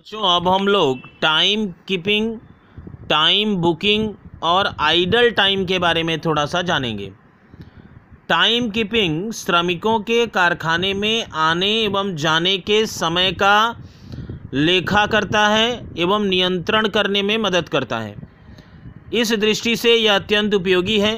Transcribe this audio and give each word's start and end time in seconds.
बच्चों, 0.00 0.20
अब 0.36 0.48
हम 0.48 0.68
लोग 0.68 0.98
टाइम 1.20 1.66
कीपिंग 1.88 2.38
टाइम 3.08 3.54
बुकिंग 3.56 4.14
और 4.42 4.66
आइडल 4.80 5.30
टाइम 5.30 5.64
के 5.64 5.78
बारे 5.78 6.02
में 6.02 6.20
थोड़ा 6.20 6.44
सा 6.46 6.62
जानेंगे। 6.62 7.10
टाइम 8.28 8.70
कीपिंग 8.70 9.32
श्रमिकों 9.32 9.98
के 10.00 10.26
कारखाने 10.26 10.94
में 10.94 11.24
आने 11.24 11.70
एवं 11.82 12.14
जाने 12.16 12.56
के 12.58 12.86
समय 12.86 13.32
का 13.32 13.76
लेखा 14.54 15.06
करता 15.06 15.46
है 15.48 15.68
एवं 15.98 16.24
नियंत्रण 16.24 16.88
करने 16.88 17.22
में 17.22 17.36
मदद 17.38 17.68
करता 17.68 17.98
है। 17.98 18.16
इस 19.12 19.32
दृष्टि 19.32 19.76
से 19.76 19.94
यह 19.94 20.14
अत्यंत 20.14 20.54
उपयोगी 20.54 20.98
है। 21.00 21.14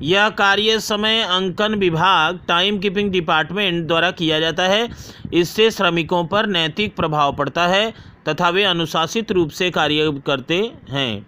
यह 0.00 0.28
कार्य 0.30 0.78
समय 0.80 1.20
अंकन 1.22 1.74
विभाग 1.74 2.38
टाइम 2.48 2.78
कीपिंग 2.78 3.10
डिपार्टमेंट 3.12 3.86
द्वारा 3.86 4.10
किया 4.10 4.38
जाता 4.40 4.62
है। 4.64 4.88
इससे 5.34 5.70
श्रमिकों 5.70 6.24
पर 6.24 6.46
नैतिक 6.48 6.94
प्रभाव 6.96 7.34
पड़ता 7.36 7.66
है 7.66 7.92
तथा 8.28 8.48
वे 8.48 8.64
अनुशासित 8.64 9.32
रूप 9.32 9.50
से 9.50 9.70
कार्य 9.70 10.12
करते 10.26 10.60
हैं 10.90 11.26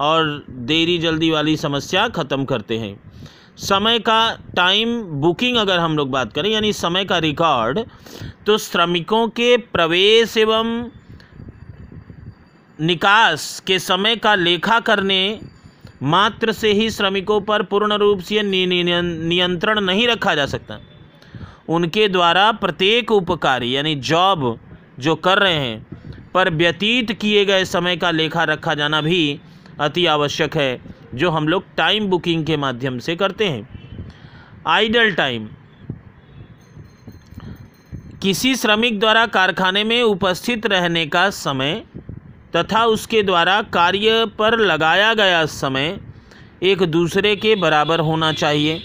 और 0.00 0.44
देरी 0.50 0.98
जल्दी 0.98 1.30
वाली 1.30 1.56
समस्या 1.56 2.06
ख़त्म 2.10 2.44
करते 2.44 2.78
हैं। 2.78 2.94
समय 3.58 3.98
का 3.98 4.20
टाइम 4.56 5.00
बुकिंग 5.20 5.56
अगर 5.56 5.78
हम 5.78 5.96
लोग 5.96 6.10
बात 6.10 6.32
करें, 6.32 6.50
यानी 6.50 6.72
समय 6.74 7.04
का 7.04 7.18
रिकॉर्ड 7.18 7.80
तो 8.46 8.58
श्रमिकों 8.58 9.26
के 9.30 9.56
प्रवेश 9.56 10.36
एवं 10.36 10.90
निकास 12.78 13.62
के 13.66 13.78
समय 13.78 14.16
का 14.16 14.34
लेखा 14.34 14.78
करने 14.80 15.18
मात्र 16.02 16.52
से 16.52 16.72
ही 16.72 16.90
श्रमिकों 16.90 17.40
पर 17.40 17.62
पूर्ण 17.62 17.92
रूप 17.92 18.20
से 18.20 18.42
नियंत्रण 18.42 19.80
नहीं 19.80 20.06
रखा 20.08 20.34
जा 20.34 20.46
सकता। 20.46 20.78
उनके 21.68 22.08
द्वारा 22.08 22.50
प्रत्येक 22.52 23.12
उपकारी, 23.12 23.76
यानी 23.76 23.94
जॉब 23.94 24.58
जो 24.98 25.14
कर 25.14 25.38
रहे 25.38 25.54
हैं, 25.54 25.86
पर 26.34 26.50
व्यतीत 26.50 27.12
किए 27.12 27.44
गए 27.44 27.64
समय 27.64 27.96
का 27.96 28.10
लेखा 28.10 28.44
रखा 28.44 28.74
जाना 28.74 29.00
भी 29.00 29.40
अति 29.80 30.06
आवश्यक 30.06 30.56
है, 30.56 30.80
जो 31.14 31.30
हम 31.30 31.48
लोग 31.48 31.64
टाइम 31.76 32.06
बुकिंग 32.06 32.44
के 32.46 32.56
माध्यम 32.56 32.98
से 32.98 33.16
करते 33.16 33.48
हैं। 33.48 33.68
आइडल 34.66 35.12
टाइम 35.12 35.48
किसी 38.22 38.54
श्रमिक 38.54 38.98
द्वारा 39.00 39.26
कारखाने 39.26 39.84
में 39.84 40.02
उपस्थित 40.02 40.66
रहने 40.66 41.06
का 41.06 41.28
समय 41.30 41.82
तथा 42.56 42.84
उसके 42.84 43.22
द्वारा 43.22 43.62
कार्य 43.62 44.26
पर 44.38 44.58
लगाया 44.58 45.14
गया 45.14 45.46
समय 45.46 46.00
एक 46.62 46.78
दूसरे 46.78 47.36
के 47.36 47.54
बराबर 47.54 48.00
होना 48.00 48.32
चाहिए। 48.32 48.82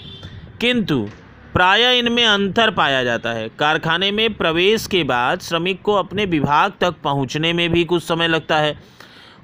किंतु 0.62 1.10
प्राय 1.54 2.00
इनमें 2.00 2.26
अंतर 2.26 2.72
पाया 2.72 3.04
जाता 3.04 3.30
है। 3.30 3.50
कारखाने 3.50 4.12
में 4.12 4.34
प्रवेश 4.34 4.88
के 4.88 5.04
बाद 5.04 5.40
श्रमिक 5.40 5.82
को 5.82 5.94
अपने 5.94 6.26
विभाग 6.26 6.72
तक 6.82 6.96
पहुँचने 7.04 7.54
में 7.54 7.72
भी 7.72 7.86
कुछ 7.86 8.04
समय 8.04 8.28
लगता 8.28 8.58
है। 8.58 8.84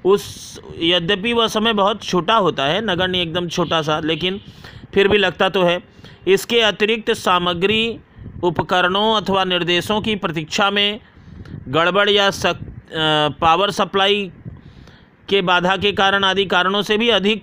उस, 0.04 0.60
यद्यपि 0.78 1.32
वह 1.32 1.48
समय 1.48 1.72
बहुत 1.72 2.02
छोटा 2.02 2.34
होता 2.34 2.64
है 2.64 2.84
नगण्य 2.84 3.20
एकदम 3.22 3.48
छोटा 3.48 3.82
सा, 3.82 4.00
लेकिन 4.00 4.40
फिर 4.94 5.08
भी 5.08 5.18
लगता 5.18 5.48
तो 5.48 5.62
है। 5.62 5.80
इसके 6.28 6.60
अतिरिक्त 6.60 7.10
सामग्री, 7.10 7.98
उपकरणों 8.42 9.20
अथवा 9.20 9.44
निर्देशों 9.44 10.00
की 10.00 10.16
प्रतीक्षा 10.16 10.70
में 10.70 11.00
गड़बड़ 11.68 12.10
या 12.10 12.30
सक 12.30 12.67
पावर 12.90 13.70
सप्लाई 13.70 14.30
के 15.28 15.40
बाधा 15.42 15.76
के 15.76 15.92
कारण 15.92 16.24
आदि 16.24 16.44
कारणों 16.46 16.82
से 16.82 16.96
भी 16.98 17.08
अधिक 17.10 17.42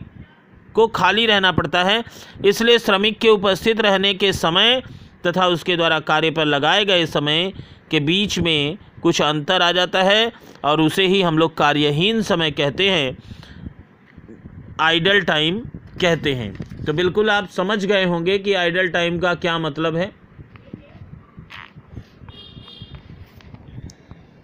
को 0.75 0.87
खाली 0.87 1.25
रहना 1.25 1.51
पड़ता 1.51 1.83
है। 1.83 2.03
इसलिए 2.45 2.79
श्रमिक 2.79 3.19
के 3.19 3.29
उपस्थित 3.29 3.81
रहने 3.81 4.13
के 4.13 4.31
समय 4.33 4.81
तथा 5.27 5.47
उसके 5.47 5.75
द्वारा 5.75 5.99
कार्य 6.01 6.31
पर 6.31 6.45
लगाए 6.45 6.85
गए 6.85 7.05
समय 7.05 7.51
के 7.91 7.99
बीच 7.99 8.39
में 8.39 8.77
कुछ 9.01 9.21
अंतर 9.21 9.61
आ 9.61 9.71
जाता 9.71 10.01
है 10.03 10.31
और 10.65 10.81
उसे 10.81 11.05
ही 11.07 11.21
हम 11.21 11.37
लोग 11.37 11.55
कार्यहीन 11.57 12.21
समय 12.21 12.51
कहते 12.51 12.89
हैं 12.89 13.17
आइडल 14.81 15.21
टाइम 15.21 15.59
कहते 16.01 16.33
हैं। 16.33 16.53
तो 16.85 16.93
बिल्कुल 16.93 17.29
आप 17.29 17.47
समझ 17.49 17.85
गए 17.85 18.05
होंगे 18.05 18.37
कि 18.39 18.53
आइडल 18.53 18.87
टाइम 18.89 19.19
का 19.19 19.33
क्या 19.35 19.57
मतलब 19.59 19.95
है। 19.95 20.11